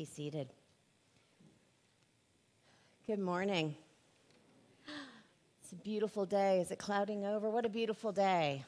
be 0.00 0.06
seated. 0.06 0.48
Good 3.06 3.18
morning. 3.18 3.74
It's 5.62 5.72
a 5.72 5.74
beautiful 5.74 6.24
day. 6.24 6.60
Is 6.60 6.70
it 6.70 6.78
clouding 6.78 7.26
over? 7.26 7.50
What 7.50 7.66
a 7.66 7.68
beautiful 7.68 8.10
day. 8.10 8.64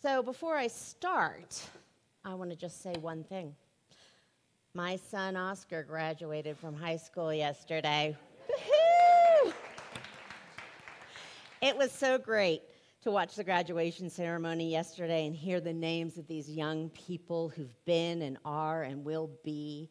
So, 0.00 0.22
before 0.22 0.56
I 0.56 0.68
start, 0.68 1.62
I 2.24 2.32
want 2.32 2.48
to 2.48 2.56
just 2.56 2.82
say 2.82 2.94
one 3.02 3.22
thing. 3.22 3.54
My 4.72 4.96
son 4.96 5.36
Oscar 5.36 5.82
graduated 5.82 6.56
from 6.56 6.74
high 6.74 6.96
school 6.96 7.34
yesterday. 7.34 8.16
Woo-hoo! 8.48 9.52
It 11.60 11.76
was 11.76 11.92
so 11.92 12.16
great 12.16 12.62
to 13.06 13.12
watch 13.12 13.36
the 13.36 13.44
graduation 13.44 14.10
ceremony 14.10 14.68
yesterday 14.68 15.28
and 15.28 15.36
hear 15.36 15.60
the 15.60 15.72
names 15.72 16.18
of 16.18 16.26
these 16.26 16.50
young 16.50 16.90
people 16.90 17.48
who've 17.48 17.84
been 17.84 18.22
and 18.22 18.36
are 18.44 18.82
and 18.82 19.04
will 19.04 19.30
be 19.44 19.88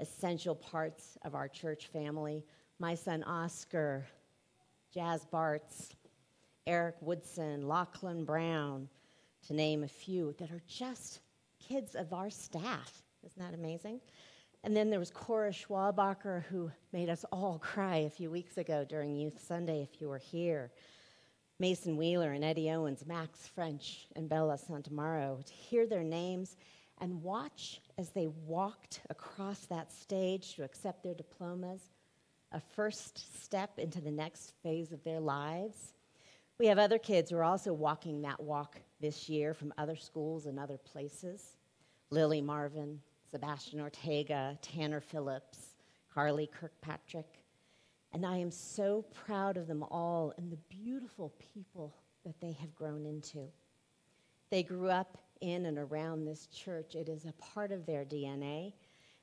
essential 0.00 0.54
parts 0.54 1.18
of 1.20 1.34
our 1.34 1.48
church 1.48 1.88
family. 1.88 2.42
My 2.78 2.94
son 2.94 3.22
Oscar, 3.24 4.06
Jazz 4.90 5.26
Bartz, 5.30 5.90
Eric 6.66 6.94
Woodson, 7.02 7.68
Lachlan 7.68 8.24
Brown, 8.24 8.88
to 9.48 9.52
name 9.52 9.84
a 9.84 9.88
few, 9.88 10.34
that 10.38 10.50
are 10.50 10.62
just 10.66 11.20
kids 11.60 11.94
of 11.94 12.14
our 12.14 12.30
staff. 12.30 13.02
Isn't 13.22 13.38
that 13.38 13.52
amazing? 13.52 14.00
And 14.64 14.74
then 14.74 14.88
there 14.88 14.98
was 14.98 15.10
Cora 15.10 15.50
Schwabacher, 15.50 16.44
who 16.44 16.70
made 16.90 17.10
us 17.10 17.26
all 17.30 17.58
cry 17.62 17.96
a 17.96 18.10
few 18.10 18.30
weeks 18.30 18.56
ago 18.56 18.86
during 18.88 19.14
Youth 19.14 19.44
Sunday, 19.46 19.82
if 19.82 20.00
you 20.00 20.08
were 20.08 20.16
here. 20.16 20.70
Mason 21.58 21.96
Wheeler 21.96 22.32
and 22.32 22.44
Eddie 22.44 22.70
Owens, 22.70 23.06
Max 23.06 23.48
French, 23.48 24.08
and 24.14 24.28
Bella 24.28 24.58
Santamaro, 24.58 25.42
to 25.44 25.52
hear 25.52 25.86
their 25.86 26.02
names 26.02 26.56
and 27.00 27.22
watch 27.22 27.80
as 27.96 28.10
they 28.10 28.26
walked 28.26 29.00
across 29.08 29.60
that 29.66 29.90
stage 29.90 30.54
to 30.54 30.64
accept 30.64 31.02
their 31.02 31.14
diplomas, 31.14 31.80
a 32.52 32.60
first 32.60 33.42
step 33.42 33.78
into 33.78 34.00
the 34.02 34.10
next 34.10 34.52
phase 34.62 34.92
of 34.92 35.02
their 35.02 35.20
lives. 35.20 35.94
We 36.58 36.66
have 36.66 36.78
other 36.78 36.98
kids 36.98 37.30
who 37.30 37.38
are 37.38 37.44
also 37.44 37.72
walking 37.72 38.20
that 38.22 38.40
walk 38.40 38.78
this 39.00 39.28
year 39.28 39.54
from 39.54 39.72
other 39.78 39.96
schools 39.96 40.46
and 40.46 40.58
other 40.58 40.78
places 40.78 41.56
Lily 42.10 42.40
Marvin, 42.40 43.00
Sebastian 43.30 43.80
Ortega, 43.80 44.56
Tanner 44.62 45.00
Phillips, 45.00 45.74
Carly 46.12 46.46
Kirkpatrick, 46.46 47.40
and 48.12 48.24
I 48.24 48.36
am 48.36 48.50
so 48.50 49.04
proud 49.26 49.56
of 49.56 49.66
them 49.66 49.82
all 49.82 50.32
and 50.38 50.50
the 50.50 50.58
beautiful 50.68 51.34
people 51.54 51.94
that 52.24 52.40
they 52.40 52.52
have 52.52 52.74
grown 52.74 53.06
into. 53.06 53.46
They 54.50 54.62
grew 54.62 54.88
up 54.88 55.18
in 55.40 55.66
and 55.66 55.78
around 55.78 56.24
this 56.24 56.46
church, 56.46 56.94
it 56.94 57.08
is 57.08 57.24
a 57.24 57.32
part 57.32 57.72
of 57.72 57.84
their 57.84 58.04
DNA. 58.04 58.72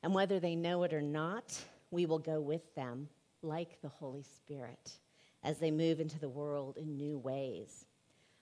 And 0.04 0.14
whether 0.14 0.40
they 0.40 0.56
know 0.56 0.84
it 0.84 0.94
or 0.94 1.02
not, 1.02 1.58
we 1.92 2.06
will 2.06 2.20
go 2.20 2.40
with 2.40 2.74
them 2.76 3.08
like 3.42 3.82
the 3.82 3.90
Holy 3.90 4.24
Spirit 4.24 5.00
as 5.44 5.58
they 5.58 5.72
move 5.72 6.00
into 6.00 6.20
the 6.20 6.30
world 6.30 6.78
in 6.78 6.96
new 6.98 7.18
ways. 7.18 7.86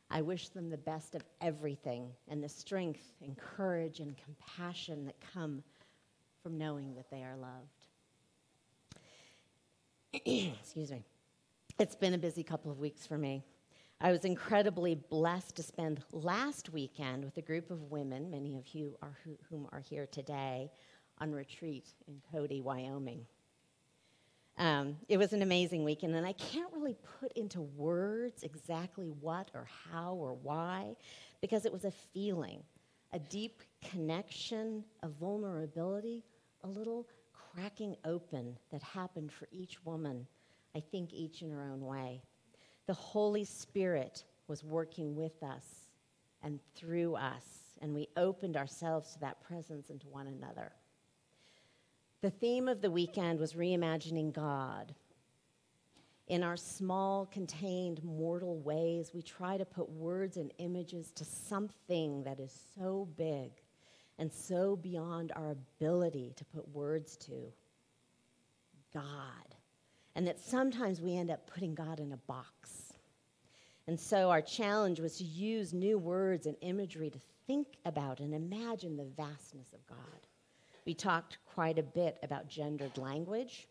I 0.10 0.22
wish 0.22 0.50
them 0.50 0.70
the 0.70 0.78
best 0.78 1.16
of 1.16 1.24
everything 1.40 2.10
and 2.28 2.44
the 2.44 2.50
strength 2.50 3.14
and 3.24 3.38
courage 3.38 4.00
and 4.00 4.16
compassion 4.18 5.06
that 5.06 5.16
come 5.34 5.64
from 6.44 6.58
knowing 6.58 6.94
that 6.96 7.10
they 7.10 7.24
are 7.24 7.38
loved. 7.38 7.81
Excuse 10.26 10.92
me. 10.92 11.06
It's 11.80 11.96
been 11.96 12.14
a 12.14 12.18
busy 12.18 12.44
couple 12.44 12.70
of 12.70 12.80
weeks 12.80 13.08
for 13.08 13.18
me. 13.18 13.46
I 14.02 14.12
was 14.12 14.26
incredibly 14.26 14.96
blessed 14.96 15.56
to 15.56 15.64
spend 15.64 16.02
last 16.12 16.74
weekend 16.74 17.24
with 17.24 17.38
a 17.38 17.42
group 17.42 17.72
of 17.72 17.92
women, 17.92 18.30
many 18.30 18.58
of 18.58 18.68
you 18.74 18.98
are 19.02 19.16
who, 19.24 19.38
whom 19.50 19.70
are 19.72 19.80
here 19.80 20.08
today, 20.08 20.70
on 21.20 21.32
retreat 21.32 21.86
in 22.10 22.22
Cody, 22.30 22.60
Wyoming. 22.60 23.26
Um, 24.58 24.98
it 25.08 25.18
was 25.18 25.32
an 25.32 25.44
amazing 25.44 25.86
weekend, 25.86 26.14
and 26.14 26.26
I 26.26 26.34
can't 26.34 26.74
really 26.74 26.98
put 27.22 27.32
into 27.38 27.62
words 27.62 28.44
exactly 28.44 29.08
what 29.22 29.50
or 29.54 29.66
how 29.94 30.16
or 30.16 30.34
why, 30.34 30.98
because 31.40 31.66
it 31.66 31.72
was 31.72 31.86
a 31.86 31.92
feeling, 31.92 32.64
a 33.14 33.20
deep 33.20 33.62
connection, 33.90 34.84
a 35.04 35.08
vulnerability, 35.08 36.26
a 36.66 36.68
little 36.68 37.08
cracking 37.54 37.96
open 38.06 38.58
that 38.72 38.84
happened 38.84 39.32
for 39.32 39.48
each 39.52 39.84
woman, 39.86 40.26
I 40.76 40.80
think 40.80 41.14
each 41.14 41.42
in 41.42 41.52
her 41.52 41.64
own 41.64 41.82
way. 41.82 42.22
The 42.88 42.94
Holy 42.94 43.44
Spirit 43.44 44.26
was 44.48 44.64
working 44.64 45.16
with 45.16 45.44
us 45.44 45.66
and 46.44 46.60
through 46.76 47.16
us, 47.16 47.46
and 47.82 47.94
we 47.94 48.08
opened 48.18 48.58
ourselves 48.58 49.14
to 49.14 49.20
that 49.20 49.42
presence 49.42 49.90
and 49.90 50.00
to 50.02 50.08
one 50.08 50.28
another. 50.28 50.72
The 52.22 52.30
theme 52.30 52.68
of 52.68 52.82
the 52.82 52.92
weekend 52.92 53.40
was 53.40 53.54
reimagining 53.54 54.34
God. 54.34 54.94
In 56.28 56.44
our 56.44 56.58
small, 56.58 57.26
contained, 57.26 58.04
mortal 58.04 58.60
ways, 58.60 59.12
we 59.14 59.22
try 59.22 59.58
to 59.58 59.66
put 59.66 59.90
words 59.90 60.38
and 60.38 60.54
images 60.60 61.12
to 61.12 61.26
something 61.26 62.24
that 62.24 62.40
is 62.40 62.58
so 62.78 63.08
big 63.18 63.61
and 64.22 64.32
so 64.32 64.76
beyond 64.76 65.32
our 65.36 65.50
ability 65.50 66.32
to 66.36 66.46
put 66.46 66.76
words 66.76 67.18
to 67.18 67.52
God. 68.94 69.56
And 70.14 70.28
that 70.28 70.40
sometimes 70.40 71.02
we 71.02 71.18
end 71.18 71.32
up 71.32 71.48
putting 71.52 71.74
God 71.74 72.00
in 72.00 72.12
a 72.12 72.18
box. 72.18 72.94
And 73.88 74.00
so 74.00 74.30
our 74.30 74.44
challenge 74.44 75.00
was 75.00 75.18
to 75.18 75.24
use 75.24 75.74
new 75.74 75.98
words 75.98 76.46
and 76.46 76.56
imagery 76.62 77.10
to 77.10 77.18
think 77.48 77.78
about 77.84 78.20
and 78.20 78.36
imagine 78.36 78.96
the 78.96 79.10
vastness 79.18 79.74
of 79.74 79.84
God. 79.88 80.28
We 80.86 80.94
talked 80.94 81.40
quite 81.56 81.80
a 81.80 81.84
bit 81.84 82.20
about 82.22 82.48
gendered 82.48 83.00
language, 83.00 83.68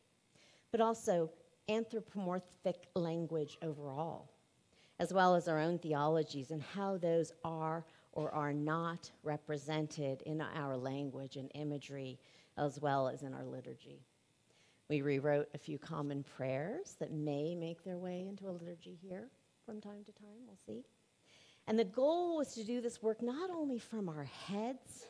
but 0.72 0.80
also 0.80 1.30
anthropomorphic 1.68 2.88
language 2.96 3.56
overall, 3.62 4.32
as 4.98 5.12
well 5.12 5.36
as 5.36 5.46
our 5.46 5.60
own 5.60 5.78
theologies 5.78 6.50
and 6.50 6.60
how 6.60 6.96
those 6.96 7.32
are 7.44 7.84
or 8.12 8.32
are 8.34 8.52
not 8.52 9.10
represented 9.22 10.22
in 10.22 10.40
our 10.40 10.76
language 10.76 11.36
and 11.36 11.50
imagery 11.54 12.18
as 12.56 12.80
well 12.80 13.08
as 13.08 13.22
in 13.22 13.32
our 13.32 13.44
liturgy. 13.44 14.00
We 14.88 15.02
rewrote 15.02 15.48
a 15.54 15.58
few 15.58 15.78
common 15.78 16.24
prayers 16.24 16.96
that 16.98 17.12
may 17.12 17.54
make 17.54 17.84
their 17.84 17.98
way 17.98 18.26
into 18.28 18.48
a 18.48 18.50
liturgy 18.50 18.98
here 19.00 19.28
from 19.64 19.80
time 19.80 20.04
to 20.04 20.12
time. 20.12 20.40
We'll 20.46 20.58
see. 20.66 20.84
And 21.68 21.78
the 21.78 21.84
goal 21.84 22.38
was 22.38 22.54
to 22.54 22.64
do 22.64 22.80
this 22.80 23.00
work 23.00 23.22
not 23.22 23.50
only 23.50 23.78
from 23.78 24.08
our 24.08 24.24
heads, 24.24 25.06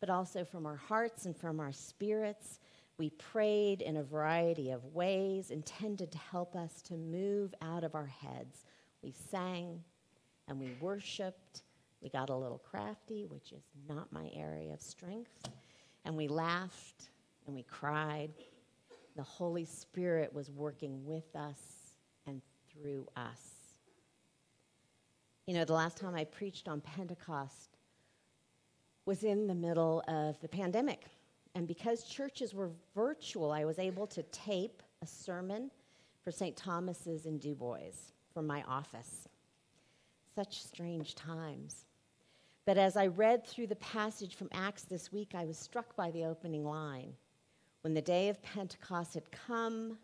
but 0.00 0.10
also 0.10 0.44
from 0.44 0.66
our 0.66 0.76
hearts 0.76 1.24
and 1.24 1.34
from 1.34 1.58
our 1.58 1.72
spirits. 1.72 2.60
We 2.98 3.10
prayed 3.10 3.80
in 3.80 3.96
a 3.96 4.02
variety 4.02 4.70
of 4.70 4.84
ways 4.92 5.50
intended 5.50 6.12
to 6.12 6.18
help 6.18 6.54
us 6.54 6.82
to 6.82 6.94
move 6.94 7.54
out 7.62 7.84
of 7.84 7.94
our 7.94 8.06
heads. 8.06 8.66
We 9.02 9.12
sang 9.12 9.82
and 10.48 10.60
we 10.60 10.76
worshiped 10.80 11.62
we 12.02 12.08
got 12.08 12.30
a 12.30 12.36
little 12.36 12.58
crafty, 12.58 13.24
which 13.26 13.52
is 13.52 13.64
not 13.88 14.12
my 14.12 14.30
area 14.34 14.72
of 14.72 14.80
strength. 14.80 15.48
And 16.04 16.16
we 16.16 16.28
laughed 16.28 17.10
and 17.46 17.54
we 17.54 17.64
cried. 17.64 18.30
The 19.16 19.22
Holy 19.22 19.64
Spirit 19.64 20.32
was 20.32 20.50
working 20.50 21.04
with 21.04 21.34
us 21.34 21.58
and 22.26 22.40
through 22.70 23.08
us. 23.16 23.40
You 25.46 25.54
know, 25.54 25.64
the 25.64 25.72
last 25.72 25.96
time 25.96 26.14
I 26.14 26.24
preached 26.24 26.68
on 26.68 26.80
Pentecost 26.80 27.78
was 29.06 29.24
in 29.24 29.46
the 29.46 29.54
middle 29.54 30.04
of 30.06 30.38
the 30.40 30.48
pandemic. 30.48 31.06
And 31.54 31.66
because 31.66 32.04
churches 32.04 32.54
were 32.54 32.70
virtual, 32.94 33.50
I 33.50 33.64
was 33.64 33.78
able 33.78 34.06
to 34.08 34.22
tape 34.24 34.82
a 35.02 35.06
sermon 35.06 35.70
for 36.22 36.30
St. 36.30 36.54
Thomas's 36.54 37.26
in 37.26 37.38
Dubois 37.38 38.12
from 38.32 38.46
my 38.46 38.62
office. 38.68 39.26
Such 40.34 40.62
strange 40.62 41.14
times. 41.14 41.86
But 42.68 42.76
as 42.76 42.98
I 42.98 43.06
read 43.06 43.46
through 43.46 43.68
the 43.68 43.76
passage 43.76 44.34
from 44.34 44.50
Acts 44.52 44.82
this 44.82 45.10
week, 45.10 45.30
I 45.34 45.46
was 45.46 45.56
struck 45.56 45.96
by 45.96 46.10
the 46.10 46.26
opening 46.26 46.66
line. 46.66 47.14
When 47.80 47.94
the 47.94 48.02
day 48.02 48.28
of 48.28 48.42
Pentecost 48.42 49.14
had 49.14 49.32
come, 49.32 49.96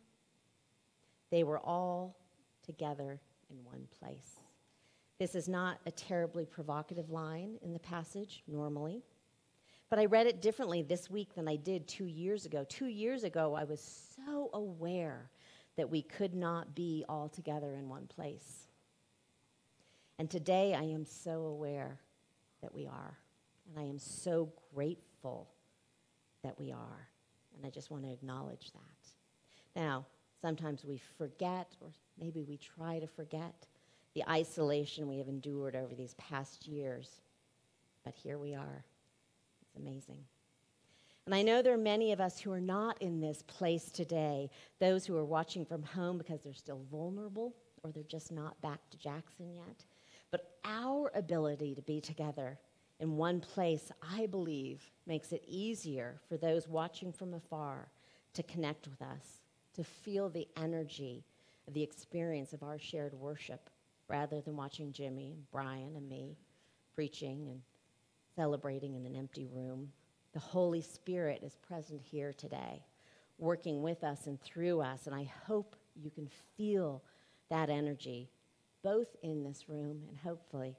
they 1.31 1.45
were 1.45 1.59
all 1.59 2.17
together 2.65 3.21
in 3.51 3.63
one 3.65 3.87
place. 3.99 4.41
This 5.19 5.35
is 5.35 5.47
not 5.47 5.79
a 5.85 5.91
terribly 5.91 6.47
provocative 6.47 7.11
line 7.11 7.59
in 7.61 7.75
the 7.75 7.79
passage 7.79 8.43
normally, 8.49 9.03
but 9.91 9.99
I 9.99 10.07
read 10.07 10.27
it 10.27 10.41
differently 10.41 10.81
this 10.81 11.11
week 11.11 11.35
than 11.35 11.47
I 11.47 11.57
did 11.57 11.87
two 11.87 12.07
years 12.07 12.47
ago. 12.47 12.65
Two 12.67 12.87
years 12.87 13.25
ago, 13.25 13.55
I 13.55 13.65
was 13.65 14.09
so 14.17 14.49
aware 14.55 15.29
that 15.77 15.91
we 15.91 16.01
could 16.01 16.33
not 16.33 16.75
be 16.75 17.05
all 17.11 17.29
together 17.29 17.75
in 17.75 17.91
one 17.91 18.07
place. 18.07 18.69
And 20.19 20.31
today, 20.31 20.73
I 20.73 20.85
am 20.85 21.05
so 21.05 21.43
aware 21.43 22.01
that 22.65 22.75
we 22.75 22.87
are. 22.87 23.19
And 23.69 23.79
I 23.79 23.89
am 23.89 23.99
so 23.99 24.51
grateful 24.75 25.51
that 26.43 26.59
we 26.59 26.73
are. 26.73 27.09
And 27.57 27.67
I 27.67 27.71
just 27.71 27.91
want 27.91 28.05
to 28.05 28.11
acknowledge 28.11 28.73
that. 28.73 29.81
Now, 29.81 30.07
sometimes 30.41 30.83
we 30.83 31.01
forget, 31.19 31.69
or 31.83 31.89
maybe 32.19 32.43
we 32.43 32.57
try 32.57 32.99
to 32.99 33.07
forget, 33.07 33.67
the 34.15 34.25
isolation 34.31 35.07
we 35.09 35.19
have 35.19 35.29
endured 35.29 35.77
over 35.77 35.95
these 35.95 36.15
past 36.15 36.67
years. 36.67 37.21
But 38.03 38.15
here 38.15 38.39
we 38.39 38.55
are. 38.55 38.85
It's 39.63 39.77
amazing. 39.77 40.25
And 41.27 41.35
I 41.35 41.43
know 41.43 41.61
there 41.61 41.75
are 41.75 41.79
many 41.79 42.13
of 42.13 42.21
us 42.21 42.39
who 42.41 42.51
are 42.51 42.61
not 42.61 43.01
in 43.03 43.21
this 43.21 43.43
place 43.43 43.91
today, 43.91 44.51
those 44.79 45.05
who 45.05 45.17
are 45.17 45.25
watching 45.25 45.67
from 45.67 45.83
home 45.83 46.17
because 46.17 46.43
they're 46.43 46.55
still 46.55 46.81
vulnerable 46.91 47.55
or 47.83 47.93
they're 47.93 48.03
just 48.05 48.33
not 48.33 48.61
back 48.63 48.81
to 48.91 48.99
Jackson 48.99 49.55
yet. 49.55 49.85
But 50.35 50.51
our 50.65 51.13
ability 51.15 51.77
to 51.77 51.83
be 51.83 52.01
together 52.01 52.59
in 52.99 53.17
one 53.17 53.39
place, 53.39 53.93
I 54.03 54.27
believe, 54.27 54.83
makes 55.07 55.31
it 55.31 55.45
easier 55.47 56.21
for 56.29 56.37
those 56.37 56.67
watching 56.67 57.13
from 57.13 57.35
afar 57.35 57.87
to 58.33 58.43
connect 58.43 58.89
with 58.89 59.01
us, 59.01 59.43
to 59.77 59.85
feel 59.85 60.29
the 60.29 60.49
energy 60.57 61.23
of 61.69 61.75
the 61.75 61.85
experience 61.85 62.53
of 62.53 62.65
our 62.65 62.81
shared 62.81 63.15
worship, 63.15 63.71
rather 64.09 64.41
than 64.41 64.57
watching 64.57 64.91
Jimmy 64.91 65.31
and 65.35 65.49
Brian 65.53 65.95
and 65.95 66.09
me 66.09 66.37
preaching 66.97 67.47
and 67.49 67.61
celebrating 68.35 68.97
in 68.97 69.07
an 69.07 69.15
empty 69.15 69.47
room. 69.47 69.93
The 70.33 70.41
Holy 70.41 70.83
Spirit 70.83 71.45
is 71.45 71.55
present 71.55 72.03
here 72.03 72.33
today, 72.33 72.85
working 73.39 73.85
with 73.85 74.03
us 74.03 74.27
and 74.27 74.43
through 74.43 74.81
us, 74.81 75.07
and 75.07 75.15
I 75.15 75.31
hope 75.47 75.77
you 75.95 76.11
can 76.11 76.29
feel 76.57 77.05
that 77.51 77.71
energy 77.71 78.31
both 78.85 79.17
in 79.23 79.43
this 79.43 79.65
room 79.69 80.03
and 80.09 80.17
hopefully 80.19 80.77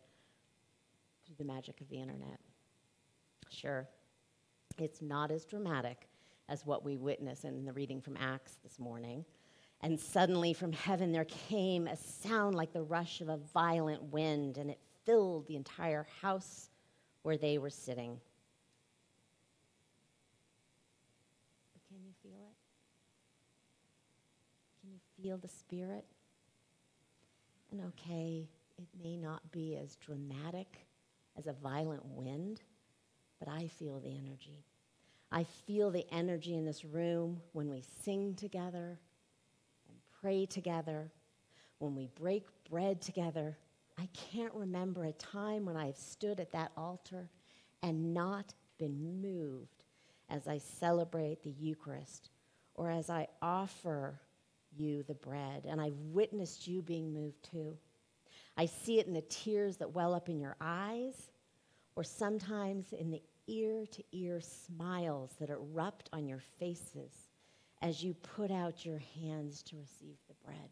through 1.26 1.36
the 1.38 1.44
magic 1.44 1.82
of 1.82 1.90
the 1.90 2.00
internet. 2.00 2.40
Sure, 3.50 3.90
it's 4.78 5.02
not 5.02 5.32
as 5.32 5.44
dramatic 5.44 6.08
as 6.48 6.66
what 6.66 6.86
we 6.86 6.96
witness 6.96 7.44
in 7.44 7.66
the 7.66 7.74
reading 7.74 8.00
from 8.00 8.16
Acts 8.18 8.60
this 8.64 8.80
morning. 8.80 9.26
And 9.82 10.00
suddenly 10.00 10.54
from 10.54 10.72
heaven 10.72 11.12
there 11.12 11.26
came 11.26 11.88
a 11.88 11.98
sound 11.98 12.56
like 12.56 12.72
the 12.72 12.84
rush 12.84 13.22
of 13.22 13.30
a 13.30 13.38
violent 13.38 14.04
wind, 14.04 14.58
and 14.58 14.70
it 14.70 14.80
filled 15.04 15.48
the 15.48 15.56
entire 15.56 16.08
house 16.22 16.70
where 17.24 17.38
they 17.38 17.58
were 17.58 17.72
sitting. 17.72 18.20
Can 21.90 21.98
you 22.06 22.14
feel 22.22 22.40
it? 22.40 22.56
Can 24.82 24.92
you 24.92 25.00
feel 25.22 25.38
the 25.38 25.48
Spirit? 25.48 26.06
Okay, 27.84 28.48
it 28.78 28.88
may 29.02 29.18
not 29.18 29.52
be 29.52 29.78
as 29.78 29.96
dramatic 29.96 30.88
as 31.38 31.48
a 31.48 31.54
violent 31.54 32.06
wind, 32.06 32.62
but 33.40 33.48
I 33.50 33.68
feel 33.68 34.00
the 34.00 34.18
energy. 34.18 34.66
I 35.32 35.44
feel 35.44 35.92
the 35.92 36.06
energy 36.12 36.56
in 36.56 36.66
this 36.66 36.86
room 36.86 37.42
when 37.52 37.70
we 37.70 37.84
sing 38.04 38.36
together 38.36 39.00
and 39.90 39.98
pray 40.22 40.46
together, 40.46 41.12
when 41.80 41.96
we 41.96 42.08
break 42.20 42.46
bread 42.70 43.02
together. 43.02 43.58
I 43.98 44.08
can't 44.14 44.54
remember 44.54 45.06
a 45.06 45.14
time 45.14 45.66
when 45.66 45.76
I 45.76 45.88
have 45.88 45.98
stood 45.98 46.40
at 46.40 46.52
that 46.52 46.72
altar 46.78 47.30
and 47.84 48.14
not 48.14 48.54
been 48.78 49.22
moved 49.22 49.84
as 50.30 50.48
I 50.48 50.58
celebrate 50.58 51.44
the 51.44 51.52
Eucharist 51.52 52.30
or 52.74 52.90
as 52.90 53.10
I 53.10 53.28
offer 53.42 54.20
you 54.78 55.04
the 55.04 55.14
bread. 55.14 55.66
And 55.68 55.80
I've 55.80 56.00
witnessed 56.12 56.68
you 56.68 56.82
being 56.82 57.14
moved 57.14 57.44
too. 57.52 57.78
I 58.58 58.66
see 58.66 59.00
it 59.00 59.08
in 59.08 59.14
the 59.14 59.22
tears 59.22 59.78
that 59.78 59.94
well 59.94 60.14
up 60.14 60.30
in 60.30 60.40
your 60.40 60.56
eyes 60.62 61.32
or 61.96 62.04
sometimes 62.04 62.94
in 62.94 63.12
the 63.12 63.22
ear 63.48 63.86
to 63.86 64.04
ear 64.12 64.42
smiles 64.42 65.36
that 65.40 65.50
erupt 65.50 66.10
on 66.14 66.28
your 66.28 66.42
faces 66.60 67.12
as 67.82 68.04
you 68.04 68.14
put 68.14 68.52
out 68.52 68.86
your 68.86 69.02
hands 69.22 69.62
to 69.64 69.76
receive 69.76 70.18
the 70.28 70.34
bread. 70.46 70.70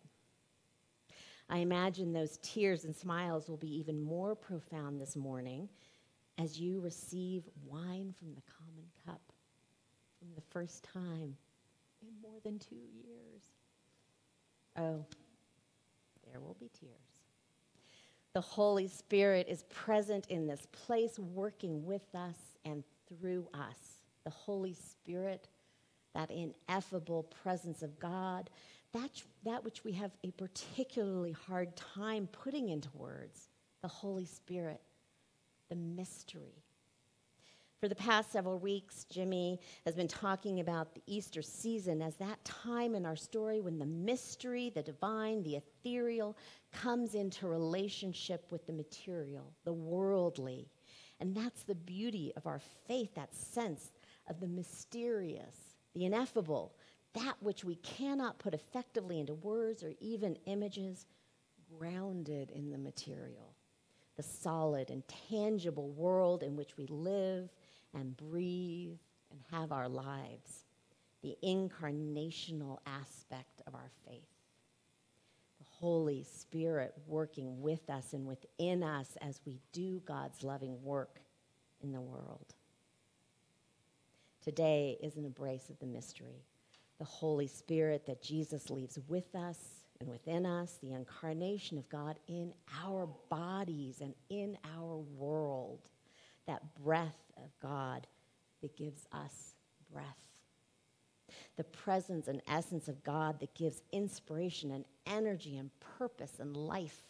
I 1.50 1.58
imagine 1.58 2.14
those 2.14 2.40
tears 2.42 2.86
and 2.86 2.96
smiles 2.96 3.50
will 3.50 3.58
be 3.58 3.76
even 3.78 4.02
more 4.02 4.36
profound 4.36 5.00
this 5.00 5.16
morning 5.16 5.70
as 6.38 6.60
you 6.60 6.80
receive 6.80 7.44
wine 7.66 8.14
from 8.18 8.34
the 8.34 8.42
common 8.58 8.86
cup 9.06 9.22
for 10.18 10.26
the 10.36 10.48
first 10.50 10.84
time 10.84 11.36
in 12.02 12.22
more 12.22 12.40
than 12.44 12.58
two 12.60 12.76
years. 12.76 13.53
Oh, 14.78 15.06
there 16.30 16.40
will 16.40 16.58
be 16.60 16.70
tears. 16.80 16.92
The 18.34 18.42
Holy 18.42 18.88
Spirit 18.88 19.48
is 19.48 19.64
present 19.64 20.26
in 20.30 20.48
this 20.48 20.68
place, 20.72 21.20
working 21.20 21.86
with 21.86 22.16
us 22.16 22.38
and 22.66 22.84
through 23.08 23.48
us. 23.54 24.02
The 24.24 24.32
Holy 24.32 24.74
Spirit, 24.74 25.48
that 26.16 26.32
ineffable 26.32 27.24
presence 27.24 27.84
of 27.84 28.00
God, 28.00 28.50
that, 28.94 29.12
that 29.46 29.64
which 29.64 29.84
we 29.84 29.92
have 29.94 30.12
a 30.24 30.32
particularly 30.32 31.32
hard 31.32 31.76
time 31.76 32.28
putting 32.32 32.70
into 32.70 32.90
words, 32.96 33.50
the 33.82 33.88
Holy 33.88 34.26
Spirit, 34.26 34.82
the 35.70 35.76
mystery 35.76 36.63
for 37.84 37.90
the 37.90 37.96
past 37.96 38.32
several 38.32 38.60
weeks, 38.60 39.04
Jimmy 39.12 39.60
has 39.84 39.94
been 39.94 40.08
talking 40.08 40.62
about 40.62 40.96
the 40.96 41.02
Easter 41.06 41.42
season 41.42 42.02
as 42.02 42.16
that 42.16 42.42
time 42.46 42.96
in 42.96 43.06
our 43.06 43.18
story 43.18 43.60
when 43.60 43.78
the 43.78 43.86
mystery, 43.86 44.72
the 44.74 44.82
divine, 44.82 45.44
the 45.44 45.58
ethereal 45.58 46.38
comes 46.72 47.14
into 47.14 47.46
relationship 47.46 48.50
with 48.54 48.66
the 48.66 48.72
material, 48.72 49.52
the 49.66 49.74
worldly. 49.74 50.70
And 51.20 51.36
that's 51.36 51.64
the 51.64 51.76
beauty 51.76 52.32
of 52.38 52.48
our 52.48 52.62
faith, 52.88 53.16
that 53.16 53.36
sense 53.36 53.92
of 54.30 54.40
the 54.40 54.48
mysterious, 54.48 55.76
the 55.94 56.06
ineffable, 56.06 56.78
that 57.16 57.36
which 57.42 57.66
we 57.66 57.76
cannot 57.76 58.40
put 58.40 58.54
effectively 58.54 59.20
into 59.20 59.34
words 59.34 59.84
or 59.84 59.92
even 60.00 60.38
images, 60.46 61.06
grounded 61.78 62.50
in 62.52 62.72
the 62.72 62.78
material, 62.78 63.54
the 64.16 64.24
solid 64.24 64.90
and 64.90 65.04
tangible 65.30 65.90
world 65.90 66.44
in 66.44 66.56
which 66.56 66.78
we 66.78 66.88
live 66.88 67.50
and 67.94 68.16
breathe 68.18 68.98
and 69.32 69.40
have 69.52 69.72
our 69.72 69.90
lives, 69.90 70.66
the 71.22 71.38
incarnational 71.44 72.80
aspect 72.86 73.62
of 73.68 73.76
our 73.76 73.92
faith. 74.08 74.22
The 75.60 75.66
Holy 75.70 76.24
Spirit 76.24 76.94
working 77.08 77.62
with 77.62 77.90
us 77.90 78.14
and 78.14 78.26
within 78.26 78.84
us 78.84 79.18
as 79.22 79.40
we 79.46 79.60
do 79.72 80.02
God's 80.06 80.44
loving 80.44 80.82
work 80.84 81.20
in 81.82 81.92
the 81.92 82.02
world. 82.02 82.54
Today 84.44 84.98
is 85.02 85.16
an 85.16 85.26
embrace 85.26 85.70
of 85.70 85.80
the 85.80 85.86
mystery, 85.86 86.44
the 87.00 87.06
Holy 87.06 87.48
Spirit 87.48 88.06
that 88.08 88.22
Jesus 88.22 88.70
leaves 88.70 89.00
with 89.08 89.34
us 89.36 89.58
and 90.00 90.10
within 90.10 90.46
us, 90.46 90.80
the 90.82 90.92
incarnation 90.92 91.78
of 91.78 91.88
God 91.88 92.18
in 92.28 92.54
our 92.84 93.08
bodies 93.30 94.02
and 94.02 94.14
in 94.30 94.58
our 94.76 94.98
world 95.16 95.80
that 96.46 96.62
breath 96.84 97.23
of 97.38 97.52
God 97.62 98.08
that 98.62 98.76
gives 98.76 99.06
us 99.12 99.56
breath. 99.92 100.06
The 101.58 101.64
presence 101.64 102.28
and 102.28 102.42
essence 102.48 102.88
of 102.88 103.04
God 103.04 103.40
that 103.40 103.54
gives 103.54 103.82
inspiration 103.92 104.72
and 104.72 104.86
energy 105.06 105.58
and 105.58 105.70
purpose 105.98 106.40
and 106.40 106.56
life. 106.56 107.02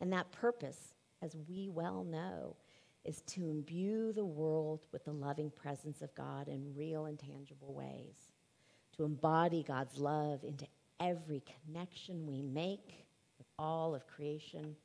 And 0.00 0.12
that 0.12 0.32
purpose, 0.32 0.94
as 1.22 1.36
we 1.48 1.68
well 1.68 2.04
know, 2.04 2.56
is 3.04 3.20
to 3.22 3.48
imbue 3.48 4.12
the 4.12 4.24
world 4.24 4.80
with 4.92 5.04
the 5.04 5.12
loving 5.12 5.50
presence 5.50 6.02
of 6.02 6.14
God 6.14 6.48
in 6.48 6.74
real 6.76 7.06
and 7.06 7.18
tangible 7.18 7.72
ways, 7.72 8.14
to 8.96 9.04
embody 9.04 9.62
God's 9.62 9.98
love 9.98 10.44
into 10.44 10.66
every 11.00 11.42
connection 11.66 12.26
we 12.26 12.42
make 12.42 13.06
with 13.38 13.46
all 13.58 13.94
of 13.94 14.06
creation 14.06 14.76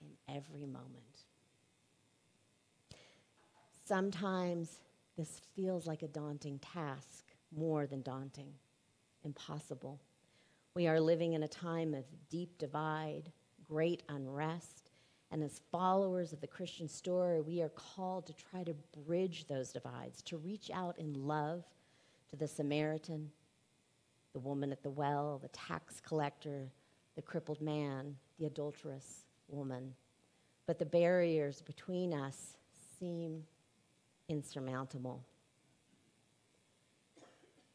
in 0.00 0.34
every 0.34 0.66
moment. 0.66 1.09
Sometimes 3.90 4.78
this 5.18 5.40
feels 5.56 5.84
like 5.84 6.02
a 6.02 6.06
daunting 6.06 6.60
task, 6.60 7.24
more 7.50 7.88
than 7.88 8.02
daunting, 8.02 8.52
impossible. 9.24 9.98
We 10.76 10.86
are 10.86 11.00
living 11.00 11.32
in 11.32 11.42
a 11.42 11.48
time 11.48 11.92
of 11.94 12.04
deep 12.30 12.56
divide, 12.56 13.32
great 13.68 14.04
unrest, 14.08 14.92
and 15.32 15.42
as 15.42 15.62
followers 15.72 16.32
of 16.32 16.40
the 16.40 16.46
Christian 16.46 16.86
story, 16.86 17.40
we 17.40 17.62
are 17.62 17.70
called 17.70 18.26
to 18.28 18.32
try 18.32 18.62
to 18.62 18.76
bridge 19.08 19.48
those 19.48 19.72
divides, 19.72 20.22
to 20.22 20.36
reach 20.36 20.70
out 20.72 20.96
in 20.96 21.12
love 21.26 21.64
to 22.28 22.36
the 22.36 22.46
Samaritan, 22.46 23.28
the 24.34 24.38
woman 24.38 24.70
at 24.70 24.84
the 24.84 24.90
well, 24.90 25.40
the 25.42 25.48
tax 25.48 26.00
collector, 26.00 26.70
the 27.16 27.22
crippled 27.22 27.60
man, 27.60 28.14
the 28.38 28.46
adulterous 28.46 29.24
woman. 29.48 29.92
But 30.68 30.78
the 30.78 30.86
barriers 30.86 31.60
between 31.60 32.14
us 32.14 32.54
seem 33.00 33.42
insurmountable. 34.30 35.24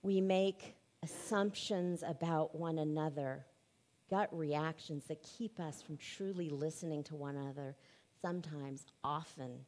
We 0.02 0.22
make 0.22 0.76
assumptions 1.04 2.02
about 2.02 2.56
one 2.56 2.80
another, 2.80 3.46
gut 4.10 4.30
reactions 4.32 5.04
that 5.06 5.22
keep 5.22 5.60
us 5.60 5.82
from 5.82 5.98
truly 5.98 6.50
listening 6.50 7.04
to 7.04 7.16
one 7.16 7.36
another. 7.36 7.76
Sometimes, 8.22 8.86
often, 9.04 9.66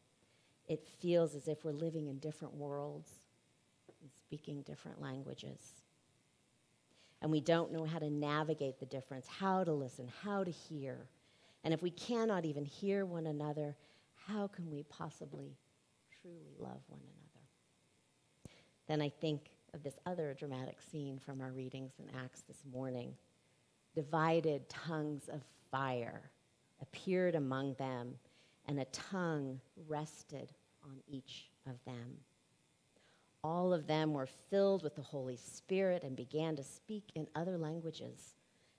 it 0.68 0.88
feels 1.00 1.36
as 1.36 1.48
if 1.48 1.64
we're 1.64 1.72
living 1.72 2.08
in 2.08 2.20
different 2.20 2.54
worlds 2.56 3.10
and 4.02 4.10
speaking 4.24 4.62
different 4.62 5.02
languages. 5.02 5.60
And 7.22 7.32
we 7.32 7.42
don't 7.42 7.72
know 7.72 7.84
how 7.84 8.00
to 8.00 8.10
navigate 8.10 8.80
the 8.80 8.86
difference, 8.86 9.28
how 9.28 9.64
to 9.64 9.74
listen, 9.74 10.10
how 10.24 10.44
to 10.44 10.52
hear. 10.52 11.08
And 11.64 11.74
if 11.74 11.82
we 11.82 11.90
cannot 11.90 12.46
even 12.46 12.64
hear 12.64 13.06
one 13.06 13.28
another, 13.28 13.76
how 14.28 14.48
can 14.48 14.70
we 14.70 14.84
possibly 14.84 15.58
truly 16.28 16.48
love 16.60 16.82
one 16.88 17.00
another. 17.02 17.46
Then 18.88 19.02
I 19.02 19.10
think 19.10 19.50
of 19.74 19.84
this 19.84 20.00
other 20.06 20.36
dramatic 20.38 20.78
scene 20.82 21.20
from 21.20 21.42
our 21.42 21.52
readings 21.52 21.94
in 22.00 22.06
Acts 22.24 22.42
this 22.42 22.64
morning. 22.72 23.14
Divided 23.96 24.68
tongues 24.70 25.30
of 25.30 25.42
fire 25.72 26.32
appeared 26.82 27.36
among 27.36 27.74
them, 27.76 28.16
and 28.68 28.80
a 28.80 28.86
tongue 28.86 29.60
rested 29.88 30.52
on 30.84 30.98
each 31.08 31.50
of 31.66 31.76
them. 31.86 32.18
All 33.44 33.74
of 33.74 33.88
them 33.88 34.14
were 34.14 34.28
filled 34.50 34.84
with 34.84 34.96
the 34.96 35.02
Holy 35.02 35.38
Spirit 35.38 36.04
and 36.04 36.16
began 36.16 36.56
to 36.56 36.64
speak 36.64 37.04
in 37.16 37.28
other 37.36 37.58
languages 37.58 38.36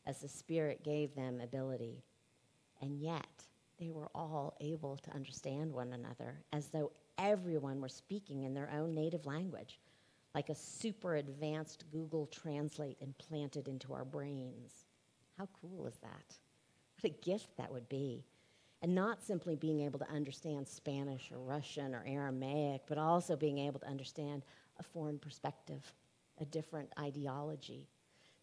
as 0.06 0.20
the 0.20 0.28
Spirit 0.28 0.84
gave 0.84 1.14
them 1.14 1.40
ability. 1.40 2.02
And 2.80 3.00
yet, 3.00 3.44
they 3.78 3.90
were 3.90 4.10
all 4.14 4.56
able 4.60 4.96
to 4.96 5.14
understand 5.14 5.72
one 5.72 5.92
another 5.92 6.40
as 6.52 6.68
though 6.68 6.90
everyone 7.16 7.80
were 7.80 7.88
speaking 7.88 8.44
in 8.44 8.54
their 8.54 8.70
own 8.70 8.94
native 8.94 9.26
language, 9.26 9.78
like 10.34 10.48
a 10.48 10.54
super 10.54 11.16
advanced 11.16 11.84
Google 11.90 12.26
Translate 12.26 12.98
implanted 13.00 13.68
into 13.68 13.92
our 13.92 14.04
brains. 14.04 14.86
How 15.36 15.48
cool 15.60 15.86
is 15.86 15.96
that? 16.02 16.36
What 17.00 17.12
a 17.12 17.24
gift 17.24 17.56
that 17.56 17.72
would 17.72 17.88
be. 17.88 18.24
And 18.82 18.94
not 18.94 19.22
simply 19.22 19.56
being 19.56 19.80
able 19.80 19.98
to 19.98 20.10
understand 20.10 20.68
Spanish 20.68 21.30
or 21.32 21.38
Russian 21.38 21.94
or 21.94 22.04
Aramaic, 22.06 22.82
but 22.86 22.98
also 22.98 23.36
being 23.36 23.58
able 23.58 23.80
to 23.80 23.88
understand 23.88 24.42
a 24.78 24.82
foreign 24.82 25.18
perspective, 25.18 25.92
a 26.40 26.44
different 26.44 26.88
ideology. 26.98 27.88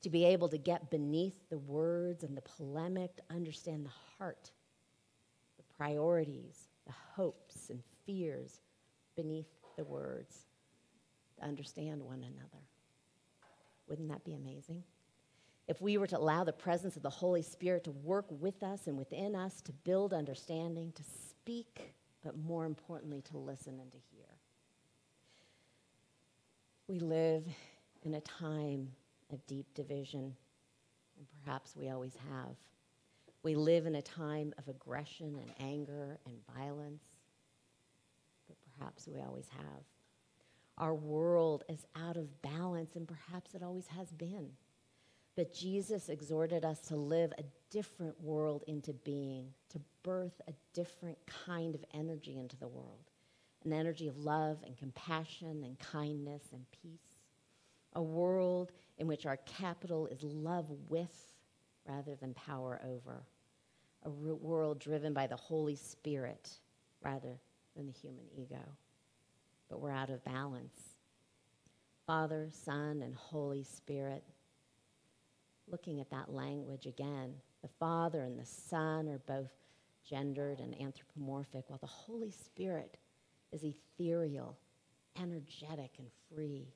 To 0.01 0.09
be 0.09 0.25
able 0.25 0.49
to 0.49 0.57
get 0.57 0.89
beneath 0.89 1.49
the 1.49 1.57
words 1.57 2.23
and 2.23 2.35
the 2.35 2.41
polemic, 2.41 3.15
to 3.15 3.23
understand 3.33 3.85
the 3.85 4.17
heart, 4.17 4.51
priorities, 5.77 6.69
the 6.85 6.93
hopes 7.15 7.69
and 7.69 7.81
fears 8.05 8.61
beneath 9.15 9.47
the 9.77 9.83
words, 9.83 10.45
to 11.37 11.45
understand 11.45 12.01
one 12.01 12.23
another. 12.23 12.63
Wouldn't 13.87 14.09
that 14.09 14.23
be 14.23 14.33
amazing? 14.33 14.83
if 15.67 15.81
we 15.81 15.97
were 15.97 16.07
to 16.07 16.17
allow 16.17 16.43
the 16.43 16.53
presence 16.53 16.95
of 16.95 17.01
the 17.01 17.09
Holy 17.09 17.41
Spirit 17.41 17.83
to 17.85 17.91
work 17.91 18.25
with 18.29 18.61
us 18.61 18.87
and 18.87 18.97
within 18.97 19.35
us 19.35 19.61
to 19.61 19.71
build 19.71 20.13
understanding, 20.13 20.91
to 20.95 21.03
speak, 21.03 21.95
but 22.23 22.37
more 22.37 22.65
importantly, 22.65 23.21
to 23.21 23.37
listen 23.37 23.79
and 23.79 23.91
to 23.91 23.97
hear. 24.11 24.25
We 26.87 26.99
live 26.99 27.45
in 28.03 28.13
a 28.13 28.21
time 28.21 28.89
of 29.33 29.45
deep 29.47 29.73
division, 29.73 30.35
and 31.17 31.27
perhaps 31.43 31.75
we 31.75 31.89
always 31.89 32.15
have. 32.31 32.55
We 33.45 33.53
live 33.53 33.85
in 33.85 33.93
a 33.93 34.01
time 34.01 34.55
of 34.57 34.67
aggression 34.67 35.37
and 35.39 35.51
anger 35.59 36.17
and 36.25 36.35
violence, 36.57 37.03
but 38.47 38.57
perhaps 38.75 39.07
we 39.07 39.21
always 39.21 39.47
have. 39.49 39.83
Our 40.79 40.95
world 40.95 41.63
is 41.69 41.85
out 41.95 42.17
of 42.17 42.41
balance, 42.41 42.95
and 42.95 43.07
perhaps 43.07 43.53
it 43.53 43.61
always 43.61 43.85
has 43.85 44.11
been. 44.11 44.49
But 45.35 45.53
Jesus 45.53 46.09
exhorted 46.09 46.65
us 46.65 46.79
to 46.87 46.95
live 46.95 47.33
a 47.37 47.43
different 47.69 48.19
world 48.19 48.63
into 48.65 48.93
being, 48.93 49.53
to 49.69 49.79
birth 50.01 50.41
a 50.47 50.53
different 50.73 51.19
kind 51.27 51.75
of 51.75 51.85
energy 51.93 52.39
into 52.39 52.57
the 52.57 52.67
world 52.67 53.11
an 53.63 53.73
energy 53.73 54.07
of 54.07 54.17
love 54.17 54.57
and 54.65 54.75
compassion 54.77 55.63
and 55.63 55.77
kindness 55.79 56.43
and 56.51 56.65
peace. 56.71 57.19
A 57.93 58.01
world 58.01 58.71
in 58.97 59.07
which 59.07 59.25
our 59.25 59.37
capital 59.37 60.07
is 60.07 60.23
love 60.23 60.65
with 60.87 61.33
rather 61.87 62.15
than 62.15 62.33
power 62.33 62.81
over. 62.83 63.23
A 64.05 64.09
world 64.09 64.79
driven 64.79 65.13
by 65.13 65.27
the 65.27 65.35
Holy 65.35 65.75
Spirit 65.75 66.51
rather 67.03 67.39
than 67.75 67.87
the 67.87 67.91
human 67.91 68.25
ego. 68.37 68.61
But 69.69 69.81
we're 69.81 69.91
out 69.91 70.11
of 70.11 70.23
balance. 70.23 70.79
Father, 72.05 72.47
Son, 72.51 73.01
and 73.01 73.15
Holy 73.15 73.63
Spirit 73.63 74.23
looking 75.67 75.99
at 75.99 76.09
that 76.11 76.31
language 76.31 76.85
again. 76.85 77.33
The 77.63 77.69
Father 77.79 78.21
and 78.21 78.37
the 78.37 78.45
Son 78.45 79.07
are 79.07 79.21
both 79.25 79.51
gendered 80.07 80.59
and 80.59 80.79
anthropomorphic, 80.79 81.63
while 81.67 81.79
the 81.79 81.87
Holy 81.87 82.29
Spirit 82.29 82.97
is 83.51 83.63
ethereal, 83.63 84.55
energetic, 85.19 85.91
and 85.97 86.07
free. 86.31 86.67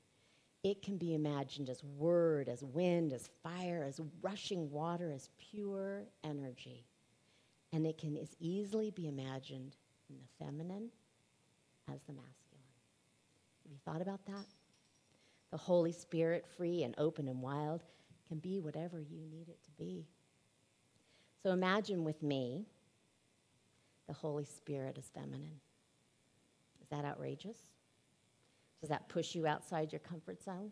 It 0.64 0.82
can 0.82 0.98
be 0.98 1.14
imagined 1.14 1.70
as 1.70 1.84
word, 1.84 2.48
as 2.48 2.64
wind, 2.64 3.12
as 3.12 3.30
fire, 3.42 3.84
as 3.86 4.00
rushing 4.20 4.70
water, 4.70 5.12
as 5.12 5.30
pure 5.38 6.02
energy. 6.24 6.84
And 7.72 7.86
it 7.86 7.98
can 7.98 8.16
as 8.16 8.34
easily 8.40 8.90
be 8.90 9.06
imagined 9.06 9.76
in 10.08 10.16
the 10.16 10.44
feminine 10.44 10.90
as 11.88 12.00
the 12.02 12.12
masculine. 12.12 12.66
Have 13.62 13.72
you 13.72 13.78
thought 13.84 14.02
about 14.02 14.24
that? 14.26 14.46
The 15.50 15.56
Holy 15.56 15.92
Spirit, 15.92 16.46
free 16.56 16.82
and 16.82 16.94
open 16.98 17.28
and 17.28 17.40
wild, 17.42 17.82
can 18.28 18.38
be 18.38 18.60
whatever 18.60 19.00
you 19.00 19.20
need 19.30 19.48
it 19.48 19.62
to 19.64 19.70
be. 19.78 20.06
So 21.42 21.50
imagine 21.50 22.04
with 22.04 22.22
me 22.22 22.66
the 24.06 24.14
Holy 24.14 24.44
Spirit 24.44 24.98
is 24.98 25.10
feminine. 25.14 25.60
Is 26.82 26.88
that 26.90 27.04
outrageous? 27.04 27.58
Does 28.80 28.88
that 28.88 29.08
push 29.08 29.34
you 29.34 29.46
outside 29.46 29.92
your 29.92 30.00
comfort 30.00 30.42
zone? 30.42 30.70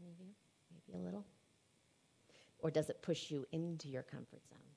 Any 0.00 0.10
of 0.10 0.20
you? 0.20 0.32
Maybe 0.70 1.00
a 1.00 1.04
little? 1.04 1.24
Or 2.58 2.70
does 2.70 2.90
it 2.90 3.00
push 3.02 3.30
you 3.30 3.46
into 3.52 3.88
your 3.88 4.02
comfort 4.02 4.42
zone? 4.48 4.71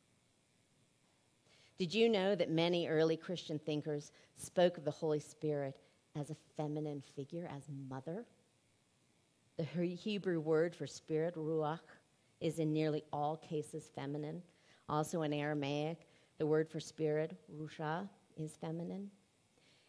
Did 1.77 1.93
you 1.93 2.07
know 2.07 2.35
that 2.35 2.49
many 2.49 2.87
early 2.87 3.17
Christian 3.17 3.59
thinkers 3.59 4.11
spoke 4.37 4.77
of 4.77 4.85
the 4.85 4.91
Holy 4.91 5.19
Spirit 5.19 5.77
as 6.17 6.29
a 6.29 6.35
feminine 6.55 7.03
figure, 7.15 7.49
as 7.53 7.63
mother? 7.89 8.25
The 9.57 9.63
Hebrew 9.63 10.39
word 10.39 10.73
for 10.73 10.87
spirit, 10.87 11.35
ruach, 11.35 11.79
is 12.39 12.59
in 12.59 12.71
nearly 12.71 13.03
all 13.11 13.35
cases 13.35 13.89
feminine. 13.93 14.41
Also 14.87 15.23
in 15.23 15.33
Aramaic, 15.33 16.07
the 16.37 16.45
word 16.45 16.69
for 16.69 16.79
spirit, 16.79 17.37
rusha, 17.53 18.07
is 18.37 18.55
feminine. 18.55 19.09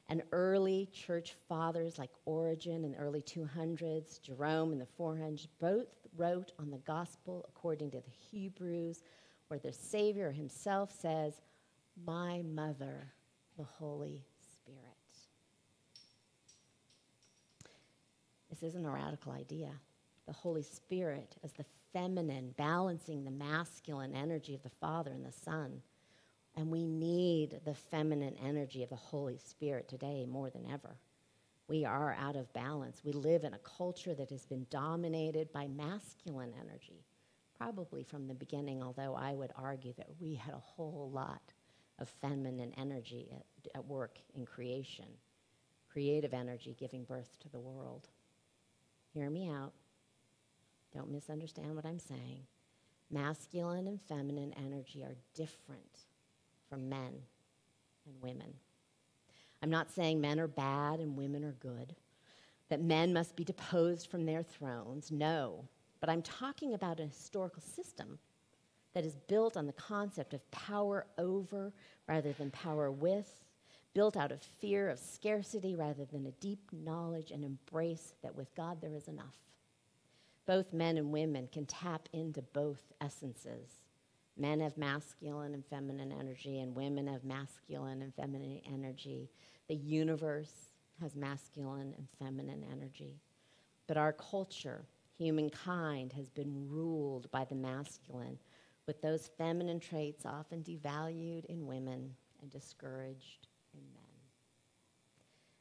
And 0.08 0.22
early 0.32 0.88
church 0.92 1.34
fathers 1.48 1.98
like 1.98 2.10
Origen 2.24 2.84
in 2.84 2.92
the 2.92 2.98
early 2.98 3.22
200s, 3.22 4.20
Jerome 4.20 4.72
in 4.72 4.78
the 4.78 4.88
400s, 4.98 5.46
both 5.60 5.88
wrote 6.16 6.52
on 6.58 6.70
the 6.70 6.78
gospel 6.78 7.44
according 7.48 7.90
to 7.92 7.98
the 7.98 8.10
Hebrews, 8.30 9.02
where 9.48 9.60
the 9.60 9.72
Savior 9.72 10.32
himself 10.32 10.92
says, 10.92 11.40
My 12.04 12.42
mother, 12.42 13.12
the 13.56 13.64
Holy 13.64 14.24
Spirit. 14.56 14.82
This 18.50 18.62
isn't 18.62 18.84
a 18.84 18.90
radical 18.90 19.32
idea. 19.32 19.70
The 20.26 20.32
Holy 20.32 20.62
Spirit 20.62 21.36
as 21.44 21.52
the 21.52 21.64
feminine, 21.92 22.54
balancing 22.58 23.24
the 23.24 23.30
masculine 23.30 24.14
energy 24.14 24.54
of 24.54 24.62
the 24.62 24.68
Father 24.68 25.12
and 25.12 25.24
the 25.24 25.32
Son. 25.32 25.80
And 26.56 26.70
we 26.70 26.84
need 26.84 27.60
the 27.64 27.74
feminine 27.74 28.34
energy 28.44 28.82
of 28.82 28.90
the 28.90 28.96
Holy 28.96 29.38
Spirit 29.38 29.88
today 29.88 30.26
more 30.26 30.50
than 30.50 30.66
ever. 30.72 30.96
We 31.68 31.84
are 31.84 32.16
out 32.18 32.36
of 32.36 32.52
balance. 32.52 33.02
We 33.04 33.12
live 33.12 33.44
in 33.44 33.54
a 33.54 33.58
culture 33.58 34.14
that 34.14 34.30
has 34.30 34.46
been 34.46 34.66
dominated 34.70 35.52
by 35.52 35.68
masculine 35.68 36.52
energy, 36.60 37.04
probably 37.58 38.04
from 38.04 38.26
the 38.26 38.34
beginning, 38.34 38.82
although 38.82 39.14
I 39.14 39.34
would 39.34 39.52
argue 39.56 39.92
that 39.96 40.08
we 40.20 40.34
had 40.34 40.54
a 40.54 40.58
whole 40.58 41.10
lot 41.12 41.45
of 41.98 42.08
feminine 42.20 42.72
energy 42.76 43.28
at, 43.32 43.44
at 43.74 43.86
work 43.86 44.18
in 44.34 44.44
creation, 44.44 45.06
creative 45.90 46.34
energy 46.34 46.76
giving 46.78 47.04
birth 47.04 47.38
to 47.40 47.48
the 47.48 47.60
world. 47.60 48.08
Hear 49.12 49.30
me 49.30 49.48
out. 49.48 49.72
Don't 50.92 51.10
misunderstand 51.10 51.74
what 51.74 51.86
I'm 51.86 51.98
saying. 51.98 52.42
Masculine 53.10 53.86
and 53.86 54.00
feminine 54.00 54.54
energy 54.64 55.02
are 55.02 55.16
different 55.34 56.00
from 56.68 56.88
men 56.88 57.12
and 58.06 58.14
women. 58.20 58.52
I'm 59.62 59.70
not 59.70 59.90
saying 59.90 60.20
men 60.20 60.38
are 60.40 60.48
bad 60.48 61.00
and 61.00 61.16
women 61.16 61.44
are 61.44 61.52
good, 61.52 61.94
that 62.68 62.80
men 62.80 63.12
must 63.12 63.36
be 63.36 63.44
deposed 63.44 64.10
from 64.10 64.26
their 64.26 64.42
thrones. 64.42 65.10
No. 65.10 65.64
But 66.00 66.10
I'm 66.10 66.22
talking 66.22 66.74
about 66.74 67.00
a 67.00 67.06
historical 67.06 67.62
system 67.62 68.18
that 68.96 69.04
is 69.04 69.14
built 69.28 69.58
on 69.58 69.66
the 69.66 69.74
concept 69.74 70.32
of 70.32 70.50
power 70.50 71.04
over 71.18 71.70
rather 72.08 72.32
than 72.32 72.50
power 72.50 72.90
with, 72.90 73.44
built 73.92 74.16
out 74.16 74.32
of 74.32 74.40
fear 74.40 74.88
of 74.88 74.98
scarcity 74.98 75.74
rather 75.74 76.06
than 76.06 76.24
a 76.24 76.30
deep 76.40 76.60
knowledge 76.72 77.30
and 77.30 77.44
embrace 77.44 78.14
that 78.22 78.34
with 78.34 78.54
God 78.54 78.80
there 78.80 78.94
is 78.94 79.06
enough. 79.06 79.36
Both 80.46 80.72
men 80.72 80.96
and 80.96 81.12
women 81.12 81.46
can 81.52 81.66
tap 81.66 82.08
into 82.14 82.40
both 82.40 82.80
essences. 83.02 83.68
Men 84.38 84.60
have 84.60 84.78
masculine 84.78 85.52
and 85.52 85.66
feminine 85.66 86.14
energy, 86.18 86.60
and 86.60 86.74
women 86.74 87.06
have 87.06 87.22
masculine 87.22 88.00
and 88.00 88.14
feminine 88.14 88.62
energy. 88.66 89.28
The 89.68 89.76
universe 89.76 90.70
has 91.02 91.14
masculine 91.14 91.92
and 91.98 92.08
feminine 92.18 92.64
energy. 92.72 93.20
But 93.88 93.98
our 93.98 94.14
culture, 94.14 94.86
humankind, 95.18 96.14
has 96.14 96.30
been 96.30 96.66
ruled 96.70 97.30
by 97.30 97.44
the 97.44 97.54
masculine, 97.54 98.38
with 98.86 99.02
those 99.02 99.30
feminine 99.38 99.80
traits 99.80 100.24
often 100.24 100.62
devalued 100.62 101.44
in 101.46 101.66
women 101.66 102.14
and 102.40 102.50
discouraged 102.50 103.48
in 103.74 103.80
men. 103.92 104.02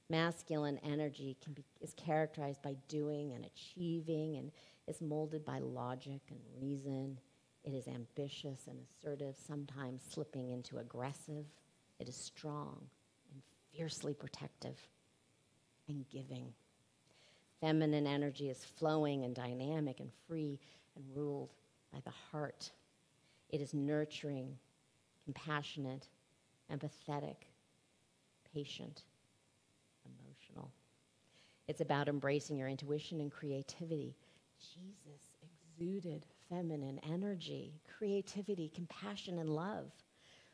Masculine 0.09 0.79
energy 0.83 1.35
be, 1.53 1.63
is 1.81 1.93
characterized 1.95 2.61
by 2.61 2.75
doing 2.87 3.33
and 3.33 3.45
achieving 3.45 4.37
and 4.37 4.51
is 4.87 5.01
molded 5.01 5.43
by 5.43 5.59
logic 5.59 6.21
and 6.29 6.39
reason. 6.61 7.17
It 7.63 7.73
is 7.73 7.87
ambitious 7.87 8.67
and 8.67 8.77
assertive, 8.79 9.35
sometimes 9.47 10.03
slipping 10.07 10.51
into 10.51 10.77
aggressive. 10.77 11.45
It 11.99 12.07
is 12.07 12.15
strong 12.15 12.77
and 13.31 13.41
fiercely 13.71 14.13
protective 14.13 14.77
and 15.87 16.05
giving. 16.09 16.53
Feminine 17.61 18.05
energy 18.05 18.49
is 18.49 18.63
flowing 18.63 19.23
and 19.23 19.33
dynamic 19.33 19.99
and 19.99 20.11
free 20.27 20.59
and 20.95 21.03
ruled 21.15 21.49
by 21.91 21.99
the 22.05 22.13
heart. 22.31 22.69
It 23.49 23.61
is 23.61 23.73
nurturing, 23.73 24.57
compassionate, 25.23 26.07
empathetic, 26.71 27.35
patient, 28.53 29.03
emotional. 30.05 30.71
It's 31.67 31.81
about 31.81 32.07
embracing 32.07 32.57
your 32.57 32.69
intuition 32.69 33.21
and 33.21 33.31
creativity. 33.31 34.15
Jesus 34.59 35.31
exuded 35.41 36.25
feminine 36.49 36.99
energy, 37.11 37.73
creativity, 37.97 38.71
compassion, 38.73 39.39
and 39.39 39.49
love. 39.49 39.91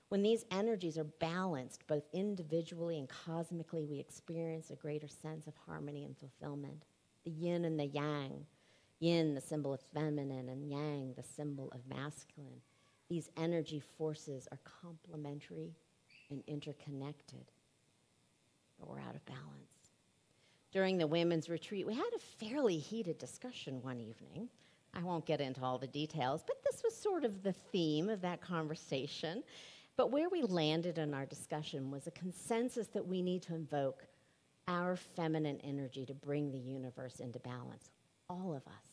When 0.10 0.24
these 0.24 0.46
energies 0.52 0.98
are 0.98 1.06
balanced, 1.06 1.88
both 1.88 2.04
individually 2.14 3.00
and 3.00 3.08
cosmically, 3.08 3.86
we 3.86 4.00
experience 4.00 4.70
a 4.70 4.76
greater 4.76 5.08
sense 5.08 5.48
of 5.48 5.54
harmony 5.66 6.04
and 6.04 6.18
fulfillment. 6.18 6.84
The 7.24 7.32
yin 7.32 7.66
and 7.66 7.80
the 7.80 7.86
yang, 7.86 8.46
yin, 9.00 9.36
the 9.36 9.42
symbol 9.42 9.74
of 9.74 9.82
feminine, 9.94 10.50
and 10.50 10.70
yang, 10.70 11.14
the 11.16 11.24
symbol 11.24 11.72
of 11.72 11.88
masculine. 11.88 12.62
These 13.12 13.30
energy 13.36 13.82
forces 13.98 14.48
are 14.54 14.60
complementary 14.82 15.76
and 16.30 16.42
interconnected, 16.48 17.52
but 18.80 18.88
we're 18.88 19.02
out 19.02 19.16
of 19.16 19.26
balance. 19.26 19.92
During 20.72 20.98
the 20.98 21.08
women's 21.08 21.50
retreat, 21.50 21.86
we 21.86 21.94
had 21.94 22.10
a 22.16 22.46
fairly 22.46 22.78
heated 22.78 23.18
discussion 23.18 23.84
one 23.84 24.00
evening. 24.00 24.48
I 24.94 25.04
won't 25.04 25.26
get 25.26 25.42
into 25.42 25.62
all 25.62 25.78
the 25.78 25.88
details, 25.88 26.42
but 26.48 26.64
this 26.64 26.82
was 26.86 26.96
sort 26.96 27.26
of 27.26 27.44
the 27.44 27.52
theme 27.52 28.08
of 28.08 28.22
that 28.22 28.40
conversation. 28.40 29.44
But 29.98 30.10
where 30.10 30.30
we 30.30 30.44
landed 30.44 30.98
in 30.98 31.14
our 31.14 31.26
discussion 31.26 31.92
was 31.92 32.08
a 32.08 32.12
consensus 32.12 32.88
that 32.94 33.06
we 33.06 33.22
need 33.22 33.42
to 33.42 33.56
invoke 33.56 34.06
our 34.70 34.96
feminine 34.96 35.60
energy 35.66 36.06
to 36.06 36.14
bring 36.14 36.50
the 36.50 36.58
universe 36.58 37.20
into 37.20 37.40
balance, 37.40 37.90
all 38.30 38.54
of 38.54 38.66
us 38.68 38.91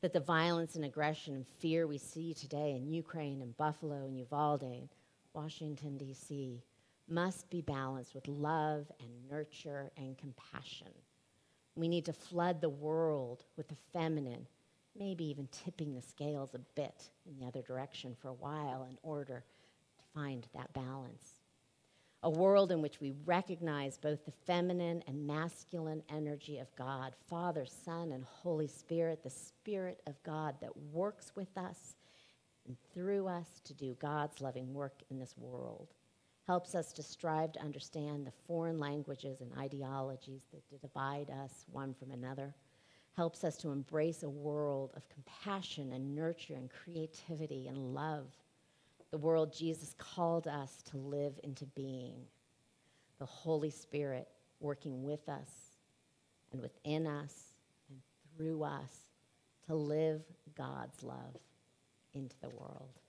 that 0.00 0.12
the 0.12 0.20
violence 0.20 0.76
and 0.76 0.84
aggression 0.84 1.34
and 1.34 1.46
fear 1.46 1.86
we 1.86 1.98
see 1.98 2.32
today 2.32 2.74
in 2.74 2.90
Ukraine 2.90 3.42
and 3.42 3.56
Buffalo 3.56 4.06
and 4.06 4.18
Uvalde 4.18 4.62
and 4.62 4.88
Washington, 5.34 5.98
D.C., 5.98 6.62
must 7.08 7.50
be 7.50 7.60
balanced 7.60 8.14
with 8.14 8.26
love 8.28 8.90
and 9.00 9.30
nurture 9.30 9.90
and 9.96 10.16
compassion. 10.16 10.88
We 11.74 11.88
need 11.88 12.04
to 12.06 12.12
flood 12.12 12.60
the 12.60 12.68
world 12.68 13.44
with 13.56 13.68
the 13.68 13.76
feminine, 13.92 14.46
maybe 14.98 15.24
even 15.24 15.48
tipping 15.50 15.94
the 15.94 16.02
scales 16.02 16.54
a 16.54 16.60
bit 16.76 17.10
in 17.26 17.38
the 17.38 17.46
other 17.46 17.62
direction 17.62 18.16
for 18.20 18.28
a 18.28 18.34
while 18.34 18.86
in 18.88 18.96
order 19.02 19.44
to 19.98 20.04
find 20.14 20.46
that 20.54 20.72
balance 20.72 21.39
a 22.22 22.30
world 22.30 22.70
in 22.70 22.82
which 22.82 23.00
we 23.00 23.14
recognize 23.24 23.96
both 23.96 24.24
the 24.26 24.32
feminine 24.46 25.02
and 25.06 25.26
masculine 25.26 26.02
energy 26.10 26.58
of 26.58 26.74
God, 26.76 27.14
Father, 27.28 27.64
Son, 27.64 28.12
and 28.12 28.24
Holy 28.24 28.66
Spirit, 28.66 29.22
the 29.22 29.30
Spirit 29.30 30.02
of 30.06 30.22
God 30.22 30.54
that 30.60 30.76
works 30.92 31.32
with 31.34 31.56
us 31.56 31.96
and 32.66 32.76
through 32.92 33.26
us 33.26 33.60
to 33.64 33.72
do 33.72 33.96
God's 34.00 34.40
loving 34.42 34.74
work 34.74 35.00
in 35.10 35.18
this 35.18 35.34
world. 35.38 35.88
Helps 36.46 36.74
us 36.74 36.92
to 36.92 37.02
strive 37.02 37.52
to 37.52 37.60
understand 37.60 38.26
the 38.26 38.32
foreign 38.46 38.78
languages 38.78 39.40
and 39.40 39.50
ideologies 39.58 40.42
that 40.52 40.82
divide 40.82 41.30
us 41.30 41.64
one 41.72 41.94
from 41.94 42.10
another. 42.10 42.54
Helps 43.16 43.44
us 43.44 43.56
to 43.58 43.70
embrace 43.70 44.24
a 44.24 44.28
world 44.28 44.92
of 44.94 45.08
compassion 45.08 45.92
and 45.92 46.14
nurture 46.14 46.54
and 46.54 46.70
creativity 46.70 47.66
and 47.68 47.94
love 47.94 48.26
the 49.10 49.18
world 49.18 49.52
Jesus 49.52 49.94
called 49.98 50.46
us 50.46 50.82
to 50.90 50.96
live 50.96 51.38
into 51.42 51.66
being. 51.66 52.14
The 53.18 53.26
Holy 53.26 53.70
Spirit 53.70 54.28
working 54.60 55.02
with 55.02 55.28
us 55.28 55.50
and 56.52 56.60
within 56.60 57.06
us 57.06 57.34
and 57.88 57.98
through 58.36 58.62
us 58.62 59.06
to 59.66 59.74
live 59.74 60.22
God's 60.56 61.02
love 61.02 61.36
into 62.14 62.36
the 62.40 62.50
world. 62.50 62.99